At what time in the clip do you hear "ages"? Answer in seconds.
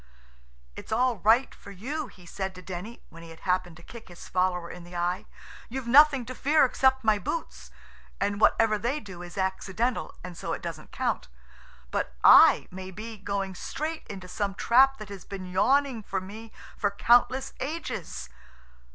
17.59-18.27